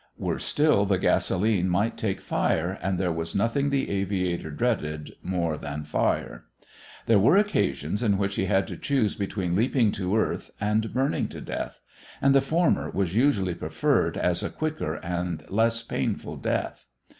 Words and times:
Worse 0.17 0.45
still, 0.45 0.87
the 0.87 0.97
gasolene 0.97 1.69
might 1.69 1.95
take 1.95 2.21
fire 2.21 2.79
and 2.81 2.97
there 2.97 3.11
was 3.11 3.35
nothing 3.35 3.69
the 3.69 3.87
aviator 3.91 4.49
dreaded 4.49 5.13
more 5.21 5.59
than 5.59 5.83
fire. 5.83 6.45
There 7.05 7.19
were 7.19 7.37
occasions 7.37 8.01
in 8.01 8.17
which 8.17 8.33
he 8.33 8.45
had 8.45 8.65
to 8.69 8.77
choose 8.77 9.13
between 9.13 9.55
leaping 9.55 9.91
to 9.91 10.17
earth 10.17 10.49
and 10.59 10.91
burning 10.91 11.27
to 11.27 11.39
death, 11.39 11.81
and 12.19 12.33
the 12.33 12.41
former 12.41 12.89
was 12.89 13.15
usually 13.15 13.53
preferred 13.53 14.17
as 14.17 14.41
a 14.41 14.49
quicker 14.49 14.95
and 15.05 15.47
less 15.51 15.83
painful 15.83 16.37
death. 16.37 16.87